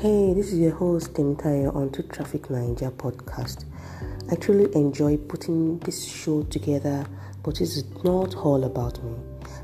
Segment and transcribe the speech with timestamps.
[0.00, 3.64] Hey, this is your host Temitayo on To Traffic Niger podcast.
[4.30, 7.04] I truly enjoy putting this show together,
[7.42, 9.16] but it's not all about me.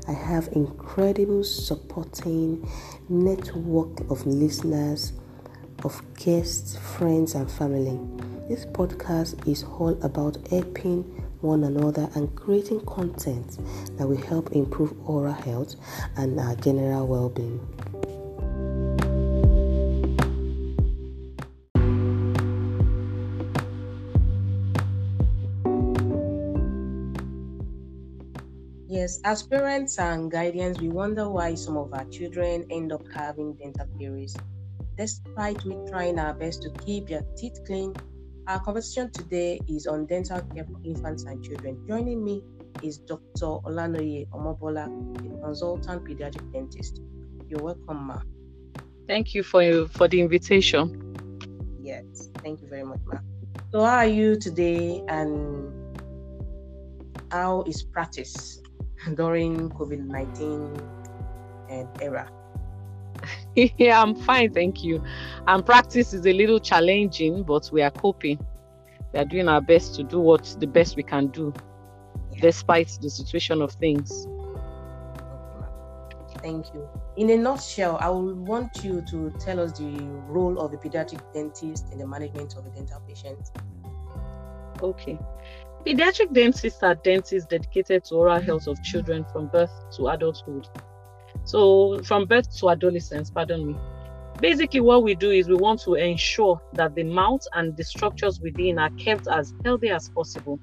[0.09, 2.69] I have incredible supporting
[3.07, 5.13] network of listeners,
[5.85, 7.97] of guests, friends, and family.
[8.49, 11.03] This podcast is all about helping
[11.39, 13.57] one another and creating content
[13.97, 15.75] that will help improve oral health
[16.17, 17.74] and our general well-being.
[28.95, 33.53] Yes, as parents and guardians, we wonder why some of our children end up having
[33.55, 34.33] dental caries.
[34.97, 37.93] Despite we trying our best to keep their teeth clean,
[38.47, 41.77] our conversation today is on dental care for infants and children.
[41.85, 42.41] Joining me
[42.83, 43.59] is Dr.
[43.67, 47.01] Olanoye Omobola, a consultant pediatric dentist.
[47.49, 48.21] You're welcome, ma.
[49.07, 50.87] Thank you for for the invitation.
[51.81, 53.17] Yes, thank you very much, ma.
[53.73, 55.73] So, how are you today, and
[57.29, 58.61] how is practice
[59.13, 60.75] during COVID nineteen
[62.01, 62.29] era?
[63.55, 65.03] yeah, I'm fine, thank you.
[65.47, 68.45] And practice is a little challenging, but we are coping.
[69.13, 71.53] We are doing our best to do what the best we can do,
[72.33, 72.41] yeah.
[72.41, 74.27] despite the situation of things.
[76.41, 76.87] Thank you.
[77.17, 79.89] In a nutshell, I would want you to tell us the
[80.27, 83.51] role of a pediatric dentist in the management of a dental patient.
[84.81, 85.17] Okay.
[85.85, 90.67] Pediatric dentists are dentists dedicated to oral health of children from birth to adulthood.
[91.43, 93.75] So, from birth to adolescence, pardon me.
[94.41, 98.41] Basically, what we do is we want to ensure that the mouth and the structures
[98.41, 100.59] within are kept as healthy as possible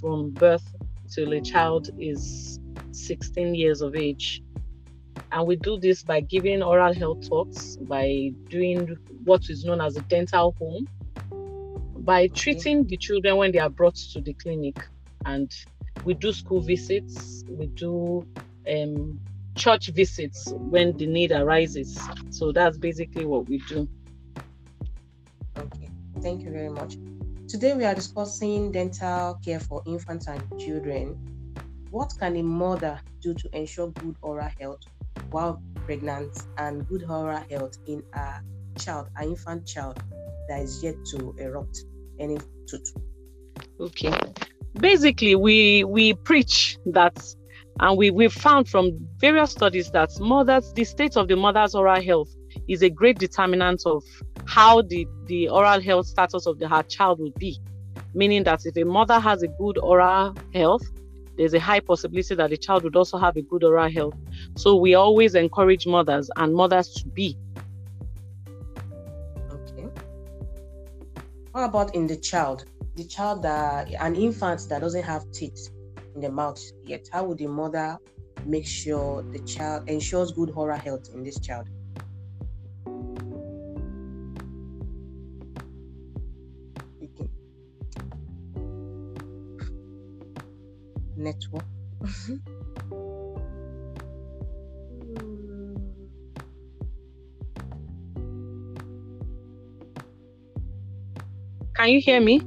[0.00, 0.74] from birth
[1.14, 2.58] till a child is
[2.90, 4.42] 16 years of age.
[5.30, 9.96] And we do this by giving oral health talks, by doing what is known as
[9.96, 10.88] a dental home,
[12.06, 14.78] by treating the children when they are brought to the clinic.
[15.24, 15.52] And
[16.04, 18.24] we do school visits, we do
[18.70, 19.18] um,
[19.56, 21.98] church visits when the need arises.
[22.30, 23.88] So that's basically what we do.
[25.58, 25.90] Okay,
[26.22, 26.96] thank you very much.
[27.48, 31.18] Today we are discussing dental care for infants and children.
[31.90, 34.82] What can a mother do to ensure good oral health
[35.30, 38.34] while pregnant and good oral health in a
[38.78, 40.00] child, an infant child
[40.48, 41.84] that is yet to erupt
[42.18, 42.38] any
[42.68, 42.96] tooth?
[43.80, 44.12] Okay.
[44.74, 47.16] Basically, we we preach that
[47.80, 52.00] and we, we've found from various studies that mothers, the state of the mother's oral
[52.02, 52.34] health
[52.68, 54.02] is a great determinant of
[54.46, 57.58] how the, the oral health status of the, her child will be.
[58.14, 60.82] Meaning that if a mother has a good oral health,
[61.36, 64.14] there's a high possibility that the child would also have a good oral health.
[64.56, 67.36] So we always encourage mothers and mothers to be.
[71.56, 72.66] What about in the child?
[72.96, 75.70] The child that an infant that doesn't have teeth
[76.14, 77.08] in the mouth yet.
[77.10, 77.96] How would the mother
[78.44, 81.70] make sure the child ensures good oral health in this child?
[91.16, 91.64] Network.
[101.76, 102.40] Can you hear me?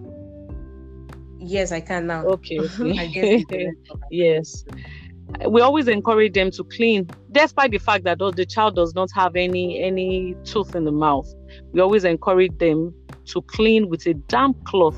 [1.39, 2.25] Yes, I can now.
[2.25, 2.59] Okay.
[2.81, 3.73] okay.
[4.11, 4.65] yes.
[5.47, 9.35] We always encourage them to clean, despite the fact that the child does not have
[9.35, 11.27] any any tooth in the mouth.
[11.71, 12.93] We always encourage them
[13.25, 14.97] to clean with a damp cloth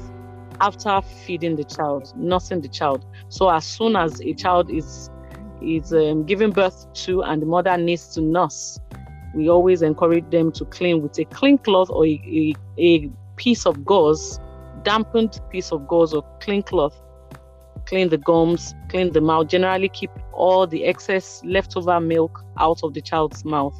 [0.61, 3.05] after feeding the child, nursing the child.
[3.27, 5.09] So as soon as a child is
[5.61, 8.79] is um, giving birth to and the mother needs to nurse,
[9.35, 13.11] we always encourage them to clean with a clean cloth or a, a, a
[13.41, 14.39] piece of gauze
[14.83, 16.99] dampened piece of gauze or clean cloth.
[17.85, 19.47] Clean the gums, clean the mouth.
[19.47, 23.75] Generally, keep all the excess leftover milk out of the child's mouth.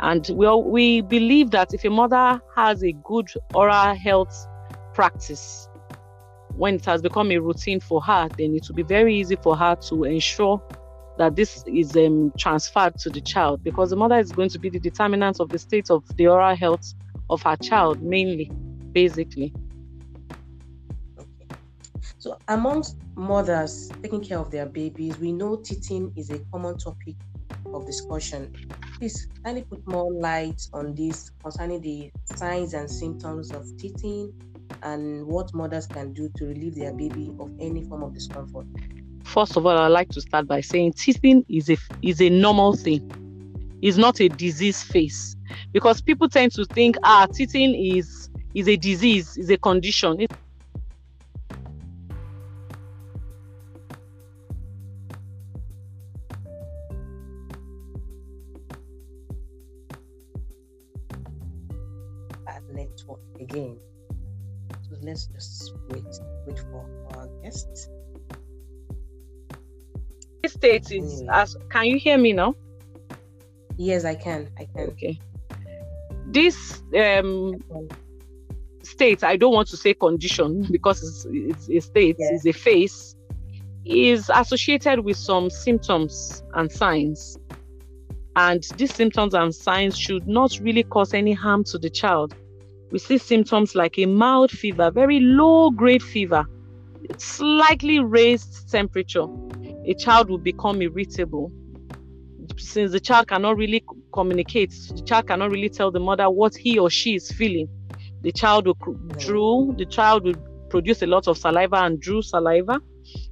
[0.00, 4.46] And we, all, we believe that if a mother has a good oral health
[4.94, 5.68] practice,
[6.56, 9.56] when it has become a routine for her, then it will be very easy for
[9.56, 10.62] her to ensure
[11.18, 14.70] that this is um, transferred to the child because the mother is going to be
[14.70, 16.94] the determinant of the state of the oral health
[17.28, 18.50] of her child, mainly,
[18.92, 19.52] basically.
[22.18, 27.16] So, amongst mothers taking care of their babies, we know teething is a common topic
[27.72, 28.54] of discussion.
[28.98, 34.32] Please kindly put more light on this concerning the signs and symptoms of teething
[34.82, 38.66] and what mothers can do to relieve their baby of any form of discomfort.
[39.24, 42.74] First of all, I'd like to start by saying teething is a is a normal
[42.74, 43.10] thing.
[43.82, 45.36] It's not a disease phase.
[45.72, 48.19] because people tend to think ah teething is
[48.54, 50.20] is a disease, is a condition.
[50.20, 50.32] It-
[62.44, 63.76] Bad network again.
[64.88, 66.04] So let's just wait,
[66.46, 67.88] wait for our guests.
[70.42, 71.28] this state is Anyway.
[71.32, 72.54] as can you hear me now?
[73.76, 74.48] Yes, I can.
[74.58, 74.88] I can.
[74.90, 75.18] Okay.
[76.26, 77.58] This um
[78.90, 82.28] state, I don't want to say condition because it's, it's a state, Yeah.
[82.32, 83.14] it's a face,
[83.84, 87.38] is associated with some symptoms and signs.
[88.36, 92.34] And these symptoms and signs should not really cause any harm to the child.
[92.90, 96.44] We see symptoms like a mild fever, very low grade fever,
[97.18, 99.26] slightly raised temperature.
[99.86, 101.50] A child will become irritable.
[102.56, 106.78] Since the child cannot really communicate, the child cannot really tell the mother what he
[106.78, 107.68] or she is feeling.
[108.22, 108.76] The child will
[109.18, 110.34] drool, the child will
[110.68, 112.80] produce a lot of saliva and drool saliva.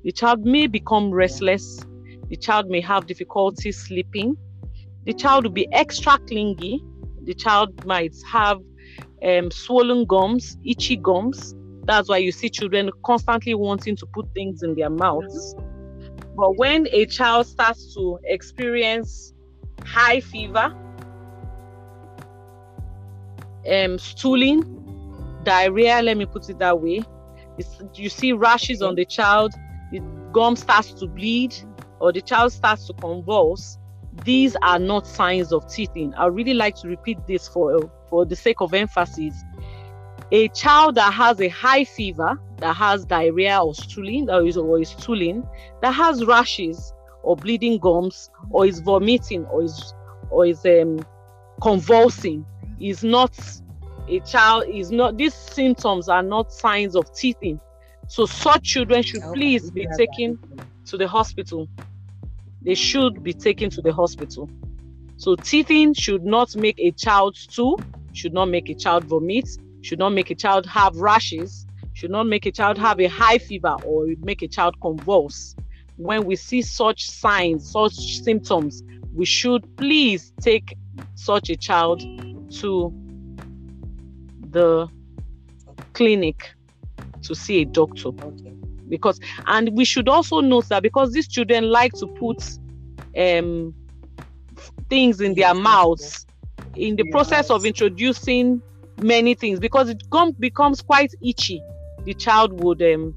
[0.02, 1.80] The child may become restless.
[2.28, 4.36] The child may have difficulty sleeping.
[5.04, 6.82] The child will be extra clingy.
[7.24, 8.60] The child might have
[9.22, 11.54] um, swollen gums, itchy gums.
[11.84, 15.54] That's why you see children constantly wanting to put things in their mouths.
[16.36, 19.32] But when a child starts to experience
[19.84, 20.74] high fever,
[23.70, 24.77] um, stooling,
[25.48, 27.02] diarrhea, let me put it that way,
[27.58, 29.52] it's, you see rashes on the child,
[29.90, 30.00] the
[30.32, 31.54] gum starts to bleed,
[32.00, 33.78] or the child starts to convulse,
[34.24, 36.12] these are not signs of teething.
[36.14, 39.34] I really like to repeat this for for the sake of emphasis.
[40.32, 44.80] A child that has a high fever, that has diarrhea or stooling, or is, or
[44.80, 45.46] is stooling,
[45.82, 46.92] that has rashes
[47.22, 49.94] or bleeding gums, or is vomiting, or is
[50.30, 50.98] or is um,
[51.62, 52.44] convulsing,
[52.80, 53.32] is not
[54.08, 54.64] a child.
[54.68, 57.60] Is not these symptoms are not signs of teething.
[58.08, 60.38] So such children should please be taken
[60.86, 61.68] to the hospital.
[62.62, 64.48] They should be taken to the hospital.
[65.16, 67.80] So teething should not make a child stool,
[68.12, 69.48] should not make a child vomit,
[69.82, 73.38] should not make a child have rashes, should not make a child have a high
[73.38, 75.56] fever or make a child convulse.
[75.96, 78.82] When we see such signs, such symptoms,
[79.12, 80.76] we should please take
[81.16, 82.00] such a child
[82.60, 82.92] to
[84.50, 84.88] the
[85.92, 86.50] clinic
[87.22, 88.08] to see a doctor.
[88.08, 88.54] Okay.
[88.88, 92.42] because and we should also note that because these children like to put
[93.16, 93.74] um
[94.88, 96.26] things in their mouths
[96.74, 98.62] in the process of introducing
[99.00, 101.62] many things because it com- becomes quite itchy.
[102.04, 103.14] The child would um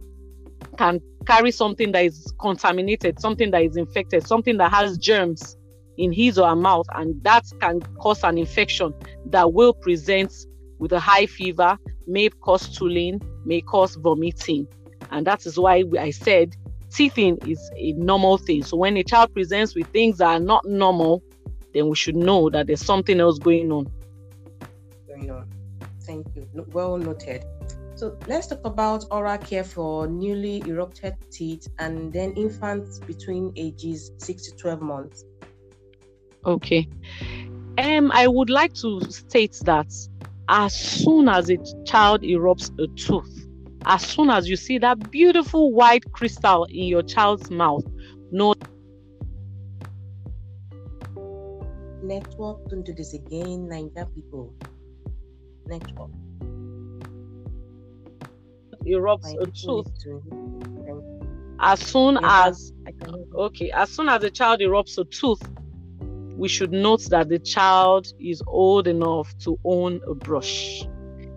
[0.77, 5.57] can carry something that is contaminated something that is infected something that has germs
[5.97, 8.93] in his or her mouth and that can cause an infection
[9.25, 10.33] that will present
[10.81, 14.67] with a high fever may cause stooling may cause vomiting
[15.11, 16.55] and that is why I said
[16.91, 18.63] teething is a normal thing.
[18.63, 21.23] So when a child presents with things that are not normal,
[21.73, 23.91] then we should know that there's something else going on.
[25.07, 25.47] Going on.
[26.03, 26.47] Thank you.
[26.71, 27.45] Well noted.
[27.95, 34.11] So let's talk about oral care for newly erupted teeth and then infants between ages
[34.17, 35.25] 6 to 12 months.
[36.45, 36.87] Okay.
[37.77, 39.93] Um, I would like to state that
[40.51, 43.47] as soon as a child erupts a tooth,
[43.85, 47.85] as soon as you see that beautiful white crystal in your child's mouth,
[48.31, 48.53] no
[52.03, 54.53] Network, don't do this again, Niger people.
[55.67, 56.11] Network.
[58.85, 59.85] erupts a tooth.
[59.85, 61.55] need to- Thank you.
[61.61, 62.73] As soon as
[63.35, 65.41] Okay, as soon as the child erupts a tooth,
[66.41, 70.83] we should note that the child is old enough to own a brush.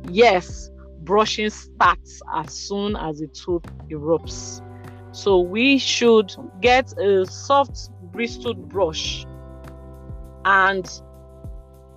[0.08, 0.70] Yes,
[1.00, 4.62] brushing starts as soon as the tooth erupts.
[5.12, 9.26] So we should get a soft bristled brush
[10.46, 10.90] and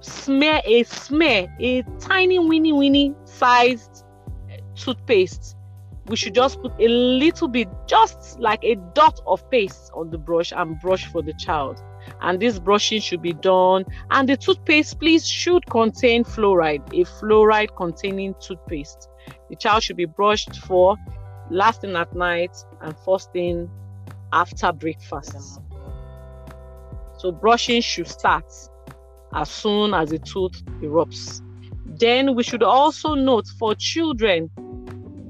[0.02, 4.04] smear a smear a tiny weeny weeny sized
[4.76, 5.56] toothpaste
[6.08, 10.18] we should just put a little bit, just like a dot of paste on the
[10.18, 11.82] brush and brush for the child.
[12.22, 13.86] And this brushing should be done.
[14.12, 19.10] And the toothpaste, please, should contain fluoride, a fluoride containing toothpaste.
[19.50, 20.96] The child should be brushed for
[21.50, 23.70] last thing at night and first thing
[24.34, 25.62] after breakfast.
[27.18, 28.46] So brushing should start
[29.34, 31.42] as soon as the tooth erupts.
[31.86, 34.52] Then we should also note for children,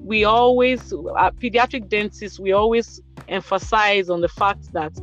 [0.04, 4.94] we always, at pediatric dentists, we always emphasize on the fact that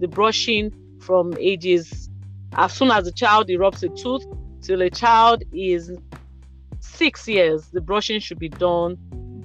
[0.00, 0.72] the brushing
[1.02, 2.08] from ages,
[2.54, 4.24] as soon as the child erupts a tooth,
[4.60, 5.92] till a child is
[6.80, 8.96] six years, the brushing should be done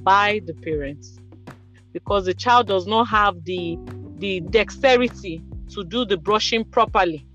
[0.04, 1.18] by the parents
[1.92, 3.78] because the child does not have the
[4.20, 7.26] the dexterity to do the brushing properly.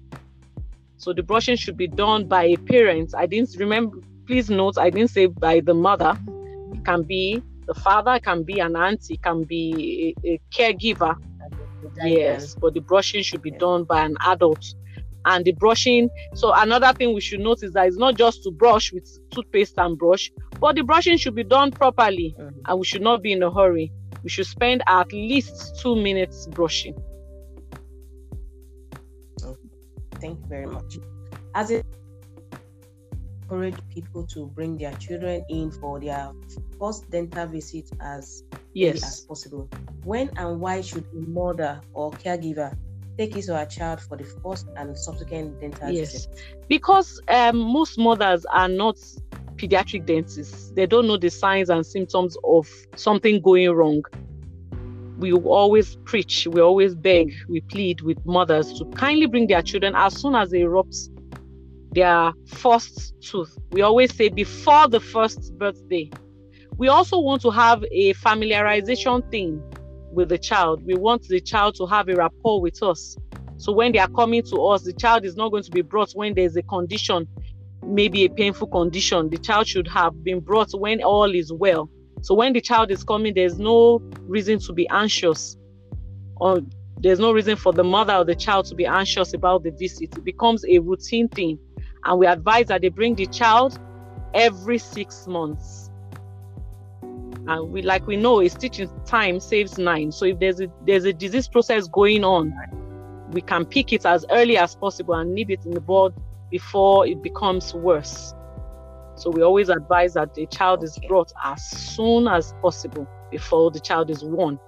[0.96, 3.14] So the brushing should be done by a parent.
[3.16, 6.16] I didn't remember, please note, I didn't say by the mother.
[6.72, 11.16] It can be the father, can be an auntie, can be a, a caregiver.
[12.02, 14.74] Yes, but the brushing should be done by an adult.
[15.24, 18.92] And the brushing, so another thing we should notice that it's not just to brush
[18.92, 22.58] with toothpaste and brush, but the brushing should be done properly mm-hmm.
[22.66, 23.92] and we should not be in a hurry.
[24.24, 27.00] We should spend at least two minutes brushing.
[30.20, 30.98] Thank you very much.
[31.54, 31.84] As it
[33.52, 36.32] encourage people to bring their children in for their
[36.78, 39.68] first dental visit as yes as possible.
[40.04, 42.76] When and why should a mother or caregiver
[43.18, 46.12] take his or her child for the first and subsequent dental yes.
[46.12, 46.40] visit?
[46.68, 48.96] Because um, most mothers are not
[49.56, 50.70] pediatric dentists.
[50.70, 54.02] They don't know the signs and symptoms of something going wrong
[55.18, 59.94] we always preach, we always beg, we plead with mothers to kindly bring their children
[59.94, 60.96] as soon as they erupt
[61.92, 63.56] their first tooth.
[63.70, 66.10] We always say before the first birthday.
[66.78, 69.62] We also want to have a familiarization thing
[70.12, 70.84] with the child.
[70.84, 73.16] We want the child to have a rapport with us.
[73.58, 76.12] So when they are coming to us, the child is not going to be brought
[76.12, 77.28] when there's a condition,
[77.84, 79.30] maybe a painful condition.
[79.30, 81.88] The child should have been brought when all is well.
[82.22, 85.56] So when the child is coming, there's no reason to be anxious,
[86.36, 86.60] or
[86.98, 90.16] there's no reason for the mother or the child to be anxious about the visit.
[90.16, 91.58] It becomes a routine thing.
[92.04, 93.78] And we advise that they bring the child
[94.34, 95.90] every six months.
[97.02, 100.12] And we like we know a stitching time saves nine.
[100.12, 102.52] So if there's a there's a disease process going on,
[103.32, 106.14] we can pick it as early as possible and nip it in the bud
[106.50, 108.34] before it becomes worse.
[109.16, 113.80] So we always advise that the child is brought as soon as possible before the
[113.80, 114.58] child is born.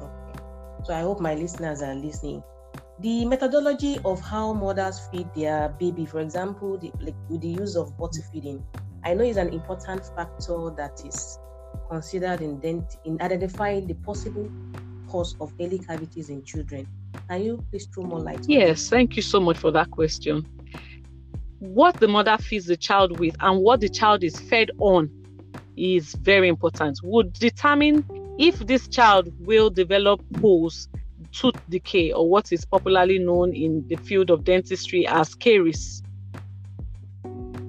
[0.00, 0.40] Okay.
[0.84, 2.42] So I hope my listeners are listening.
[3.04, 7.76] The methodology of how mothers feed their baby, for example, the, like, with the use
[7.76, 8.64] of bottle feeding,
[9.04, 11.38] I know is an important factor that is
[11.90, 14.50] considered in, dent- in identifying the possible
[15.06, 16.86] cause of early cavities in children.
[17.28, 18.42] Can you please throw more light?
[18.48, 20.46] Yes, thank you so much for that question
[21.58, 25.10] what the mother feeds the child with and what the child is fed on
[25.76, 26.98] is very important.
[27.02, 28.04] Would determine
[28.38, 30.88] if this child will develop holes,
[31.34, 36.02] tooth decay, or what is popularly known in the field of dentistry as caries.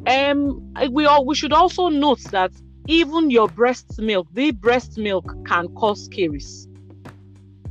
[0.08, 2.52] Um, we all we should also note that
[2.88, 6.68] even your breast milk, the breast milk can cause caries.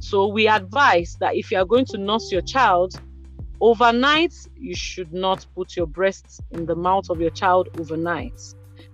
[0.01, 3.01] So we advise that if you are going to nurse your child,
[3.61, 8.39] Overnight, you should not put your breasts in the mouth of your child overnight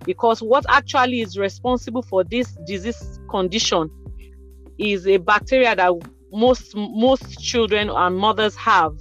[0.05, 3.89] because what actually is responsible for this disease condition
[4.77, 5.91] is a bacteria that
[6.31, 8.93] most most children and mothers have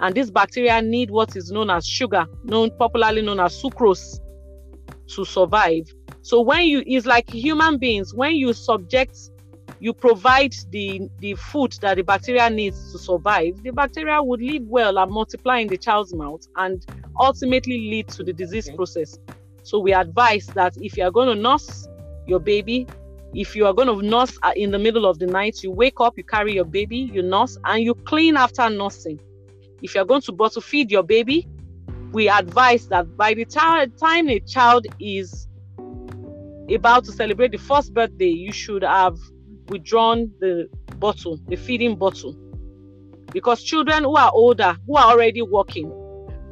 [0.00, 4.20] and this bacteria need what is known as sugar known popularly known as sucrose
[5.06, 5.84] to survive
[6.22, 9.16] so when you is like human beings when you subject
[9.80, 14.62] you provide the, the food that the bacteria needs to survive, the bacteria would live
[14.66, 16.84] well and multiply in the child's mouth and
[17.20, 18.76] ultimately lead to the disease okay.
[18.76, 19.18] process.
[19.62, 21.88] So we advise that if you are going to nurse
[22.26, 22.86] your baby,
[23.38, 26.00] if you are going to nurse uh, in the middle of the night, you wake
[26.00, 29.20] up, you carry your baby, you nurse, and you clean after nursing.
[29.80, 31.46] If you're going to bottle feed your baby,
[32.10, 35.46] we advise that by the time a child is
[36.68, 39.16] about to celebrate the first birthday, you should have
[39.68, 42.34] withdrawn the bottle, the feeding bottle.
[43.32, 45.88] Because children who are older, who are already walking,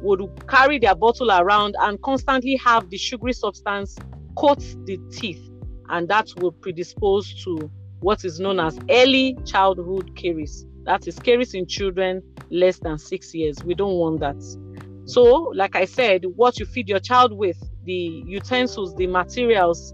[0.01, 3.97] would carry their bottle around and constantly have the sugary substance
[4.37, 5.46] coat the teeth,
[5.89, 10.65] and that will predispose to what is known as early childhood caries.
[10.83, 13.57] That is caries in children less than six years.
[13.63, 14.41] We don't want that.
[15.05, 19.93] So, like I said, what you feed your child with, the utensils, the materials,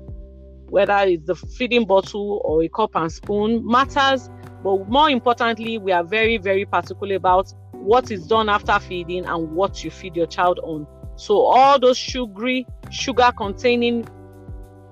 [0.70, 4.30] whether it's the feeding bottle or a cup and spoon matters.
[4.64, 9.52] But more importantly, we are very, very particular about what is done after feeding and
[9.52, 10.88] what you feed your child on.
[11.16, 14.08] So all those sugary, sugar containing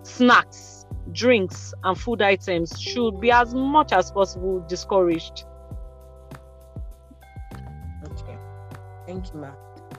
[0.03, 0.71] snacks,
[1.13, 5.46] drinks, and food items should be as much as possible discouraged.
[8.06, 8.38] Okay.
[9.06, 9.51] Thank you, Ma.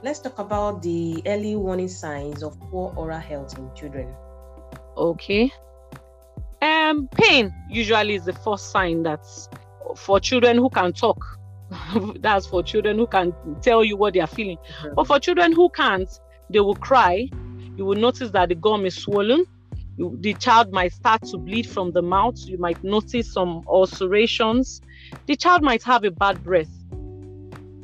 [0.02, 4.14] Let's talk about the early warning signs of poor oral health in children.
[4.96, 5.52] Okay.
[6.60, 9.24] Um, pain usually is the first sign that
[9.96, 11.24] for children who can talk,
[12.20, 14.58] That's for children who can tell you what they are feeling.
[14.58, 14.94] Mm-hmm.
[14.94, 16.08] But for children who can't,
[16.50, 17.28] they will cry.
[17.76, 19.46] You will notice that the gum is swollen.
[20.02, 22.36] You, the child might start to bleed from the mouth.
[22.38, 24.82] You might notice some ulcerations.
[25.26, 26.72] The child might have a bad breath.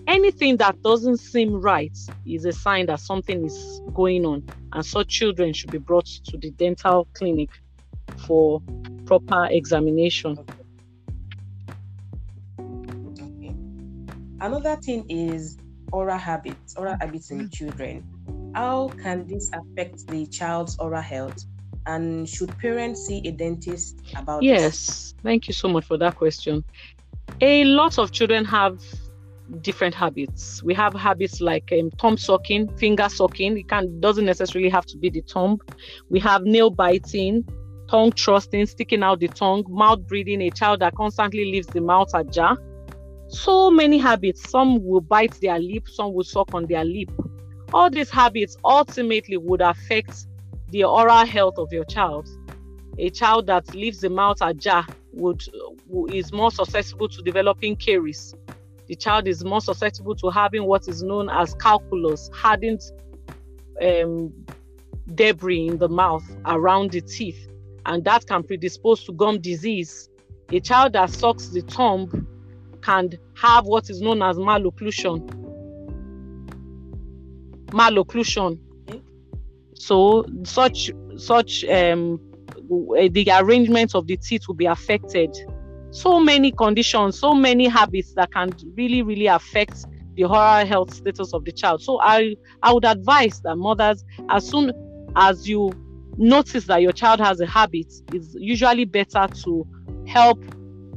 [0.08, 1.96] Anything that doesn't seem right
[2.26, 6.36] is a sign that something is going on, and such children should be brought to
[6.36, 7.50] the dental clinic
[8.26, 8.60] for
[9.06, 10.36] proper examination.
[10.40, 10.64] Okay.
[14.40, 15.56] Another thing is
[15.92, 17.52] oral habits, oral habits in mm.
[17.52, 18.52] children.
[18.56, 21.44] How can this affect the child's oral health?
[21.88, 25.14] And should parents see a dentist about yes, this?
[25.22, 26.62] thank you so much for that question.
[27.40, 28.78] A lot of children have
[29.62, 30.62] different habits.
[30.62, 33.56] We have habits like um, thumb sucking, finger sucking.
[33.56, 35.58] It can doesn't necessarily have to be the thumb.
[36.10, 37.48] We have nail biting,
[37.88, 42.10] tongue thrusting, sticking out the tongue, mouth breathing, a child that constantly leaves the mouth
[42.12, 42.58] ajar.
[43.28, 44.50] So many habits.
[44.50, 47.10] Some will bite their lip, some will suck on their lip.
[47.72, 50.26] All these habits ultimately would affect
[50.70, 52.28] the oral health of your child.
[52.98, 55.42] A child that leaves the mouth ajar would
[56.12, 58.34] is more susceptible to developing caries.
[58.86, 62.80] The child is more susceptible to having what is known as calculus, hardened
[63.82, 64.32] um,
[65.14, 67.48] debris in the mouth around the teeth,
[67.86, 70.08] and that can predispose to gum disease.
[70.50, 72.26] A child that sucks the thumb
[72.82, 75.28] can have what is known as malocclusion.
[77.66, 78.58] Malocclusion
[79.78, 82.20] so such such um,
[82.68, 85.34] the arrangement of the teeth will be affected.
[85.90, 91.32] So many conditions, so many habits that can really, really affect the oral health status
[91.32, 91.82] of the child.
[91.82, 94.72] So I I would advise that mothers, as soon
[95.16, 95.72] as you
[96.18, 99.66] notice that your child has a habit, it's usually better to
[100.06, 100.38] help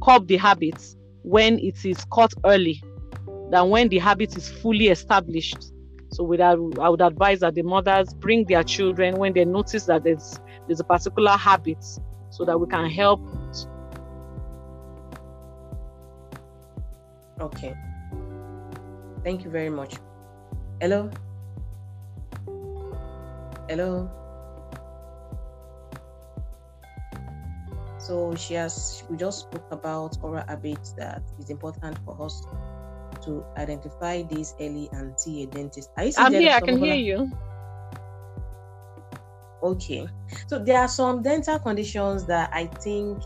[0.02, 2.82] curb the habits when it is caught early
[3.50, 5.71] than when the habit is fully established.
[6.12, 9.86] So with that, I would advise that the mothers bring their children when they notice
[9.86, 11.82] that there's there's a particular habit,
[12.28, 13.20] so that we can help.
[17.40, 17.74] Okay.
[19.24, 19.94] Thank you very much.
[20.80, 21.10] Hello.
[23.68, 24.10] Hello.
[27.98, 32.46] So she has we just spoke about oral habits that is important for us
[33.24, 35.90] to identify this early and see a dentist.
[35.96, 37.30] Are you I'm here, I can hear you.
[39.62, 40.08] Okay.
[40.48, 43.22] So there are some dental conditions that I think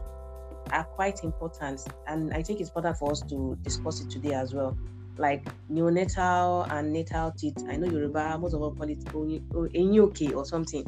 [0.72, 4.52] are quite important, and I think it's important for us to discuss it today as
[4.54, 4.76] well.
[5.18, 7.64] Like neonatal and natal teeth.
[7.68, 10.87] I know Yoruba, most of us call it enyioke or something.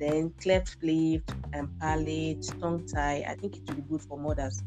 [0.00, 3.24] Then cleft lip and palate, tongue tie.
[3.28, 4.64] I think it would be good for mothers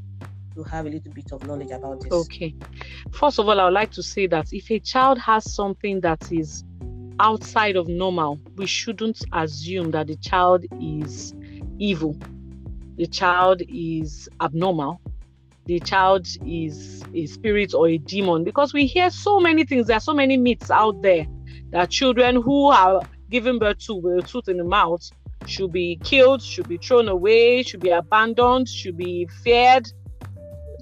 [0.55, 2.11] to have a little bit of knowledge about this?
[2.11, 2.55] Okay.
[3.11, 6.31] First of all, I would like to say that if a child has something that
[6.31, 6.63] is
[7.19, 11.33] outside of normal, we shouldn't assume that the child is
[11.77, 12.17] evil,
[12.97, 14.99] the child is abnormal,
[15.65, 19.87] the child is a spirit or a demon, because we hear so many things.
[19.87, 21.25] There are so many myths out there
[21.69, 25.07] that children who are given birth to with a tooth in the mouth
[25.45, 29.91] should be killed, should be thrown away, should be abandoned, should be feared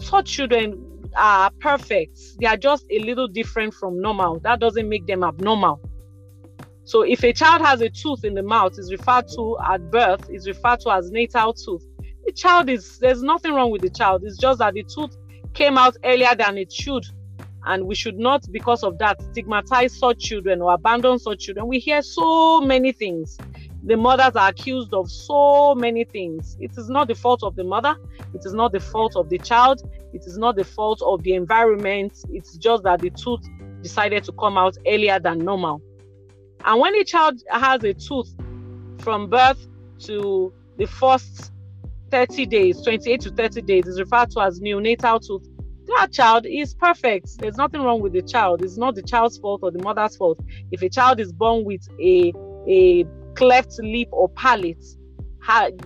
[0.02, 0.86] such children
[1.16, 2.20] are perfect.
[2.40, 4.40] They are just a little different from normal.
[4.40, 5.82] That doesn't make them abnormal.
[6.86, 10.30] So if a child has a tooth in the mouth, is referred to at birth,
[10.30, 11.86] is referred to as natal tooth.
[12.26, 14.24] The child is there's nothing wrong with the child.
[14.24, 15.16] It's just that the tooth
[15.54, 17.06] came out earlier than it should.
[17.66, 21.68] And we should not, because of that, stigmatize such children or abandon such children.
[21.68, 23.38] We hear so many things
[23.84, 26.58] the mothers are accused of so many things.
[26.60, 27.96] It is not the fault of the mother,
[28.34, 29.82] it is not the fault of the child,
[30.14, 32.14] it is not the fault of the environment.
[32.30, 33.46] It's just that the tooth
[33.82, 35.82] decided to come out earlier than normal.
[36.66, 38.34] And when a child has a tooth
[39.00, 39.66] from birth
[40.00, 41.52] to the first
[42.12, 45.48] 30 days, 28 to 30 days, is referred to as neonatal tooth.
[45.98, 47.40] That child is perfect.
[47.40, 48.64] There's nothing wrong with the child.
[48.64, 50.40] It's not the child's fault or the mother's fault.
[50.72, 52.34] If a child is born with a
[52.68, 54.84] a cleft lip or palate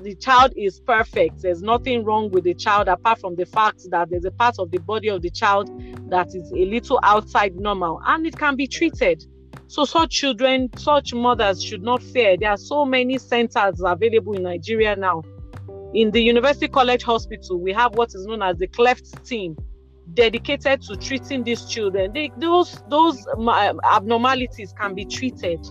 [0.01, 1.41] the child is perfect.
[1.41, 4.71] There's nothing wrong with the child apart from the fact that there's a part of
[4.71, 5.69] the body of the child
[6.10, 9.25] that is a little outside normal and it can be treated.
[9.67, 12.36] So such children such mothers should not fear.
[12.38, 15.23] There are so many centers available in nigeria now.
[15.93, 19.56] In the university college hospital we have what is known as the cleft team
[20.13, 22.12] dedicated to treating these children.
[22.13, 25.65] They, those those um, abnormalities can be treated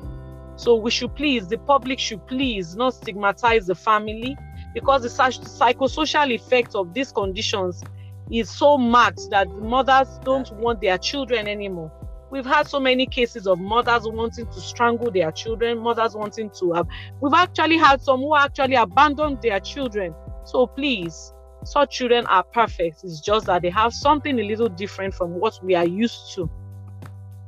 [0.57, 4.37] so we should please, the public should please not stigmatize the family
[4.75, 7.83] because the psychosocial effect of these conditions
[8.31, 11.93] is so marked that mothers don't want their children anymore.
[12.31, 16.73] We've had so many cases of mothers wanting to strangle their children, mothers wanting to
[16.73, 16.87] have.
[17.21, 20.15] We've actually had some who actually abandoned their children.
[20.45, 21.35] So please,
[21.65, 23.05] such children are perfect.
[23.05, 26.51] It's just that they have something a little different from what we are used to,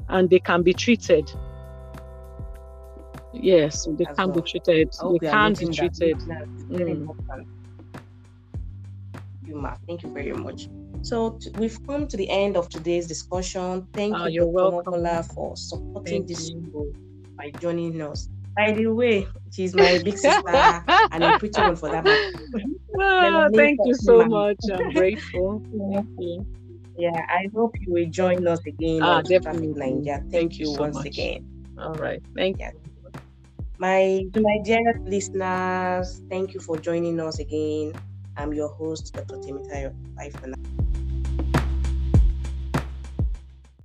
[0.08, 1.30] and they can be treated.
[3.34, 4.40] Yes, they can well.
[4.40, 4.92] be treated.
[4.92, 6.18] They can be treated.
[6.70, 7.08] Mm.
[9.86, 10.68] Thank you very much.
[11.02, 13.86] So t- we've come to the end of today's discussion.
[13.92, 14.90] Thank oh, you, Dr.
[14.90, 16.86] Mokola, for supporting Thank this show
[17.36, 18.28] by joining us.
[18.56, 22.22] By the way, she's my big sister and a pretty one for that matter.
[22.98, 24.56] oh, thank you so much.
[24.72, 25.62] I'm grateful.
[25.92, 26.46] Thank you.
[26.96, 30.94] Yeah, I hope you will join us again ah, on Thank, thank you, so once
[30.94, 31.06] much.
[31.06, 31.44] again.
[31.76, 32.22] All right.
[32.36, 32.70] Thank you.
[33.78, 37.92] My to my dear listeners, thank you for joining us again.
[38.36, 39.36] I'm your host, Dr.
[39.38, 39.92] Temitayo.
[40.16, 40.93] Bye for now.